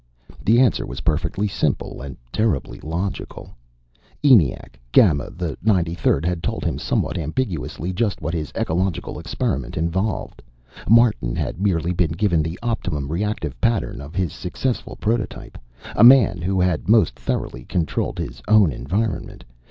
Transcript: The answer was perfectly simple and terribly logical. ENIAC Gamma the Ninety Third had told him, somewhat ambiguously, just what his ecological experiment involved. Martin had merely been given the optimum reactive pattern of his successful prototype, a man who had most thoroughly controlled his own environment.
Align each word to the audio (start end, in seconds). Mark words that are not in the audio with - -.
The 0.43 0.59
answer 0.59 0.83
was 0.83 1.01
perfectly 1.05 1.47
simple 1.47 2.01
and 2.01 2.17
terribly 2.33 2.79
logical. 2.79 3.55
ENIAC 4.23 4.79
Gamma 4.91 5.29
the 5.29 5.59
Ninety 5.61 5.93
Third 5.93 6.25
had 6.25 6.41
told 6.41 6.65
him, 6.65 6.79
somewhat 6.79 7.19
ambiguously, 7.19 7.93
just 7.93 8.19
what 8.19 8.33
his 8.33 8.51
ecological 8.55 9.19
experiment 9.19 9.77
involved. 9.77 10.41
Martin 10.89 11.35
had 11.35 11.61
merely 11.61 11.93
been 11.93 12.13
given 12.13 12.41
the 12.41 12.57
optimum 12.63 13.09
reactive 13.11 13.61
pattern 13.61 14.01
of 14.01 14.15
his 14.15 14.33
successful 14.33 14.95
prototype, 14.95 15.59
a 15.95 16.03
man 16.03 16.41
who 16.41 16.59
had 16.59 16.89
most 16.89 17.13
thoroughly 17.15 17.63
controlled 17.65 18.17
his 18.17 18.41
own 18.47 18.71
environment. 18.71 19.43